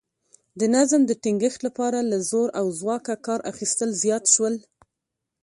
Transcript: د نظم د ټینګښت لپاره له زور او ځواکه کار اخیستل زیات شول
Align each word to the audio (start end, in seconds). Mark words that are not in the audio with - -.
د 0.59 0.61
نظم 0.75 1.01
د 1.07 1.11
ټینګښت 1.23 1.59
لپاره 1.67 1.99
له 2.11 2.17
زور 2.29 2.47
او 2.59 2.65
ځواکه 2.79 3.13
کار 3.25 3.39
اخیستل 3.51 3.89
زیات 4.03 4.23
شول 4.33 4.55